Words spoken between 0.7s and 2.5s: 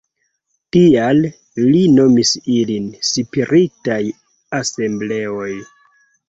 Tial, li nomis